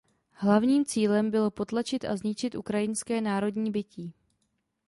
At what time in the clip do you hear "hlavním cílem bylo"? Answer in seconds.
0.31-1.51